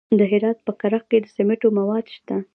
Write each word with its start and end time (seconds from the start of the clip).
د 0.17 0.19
هرات 0.31 0.57
په 0.67 0.71
کرخ 0.81 1.03
کې 1.09 1.17
د 1.21 1.25
سمنټو 1.35 1.67
مواد 1.77 2.05
شته. 2.15 2.35